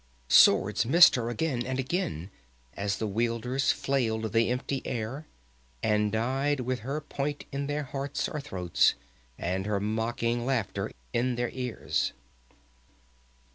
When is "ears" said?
11.53-12.13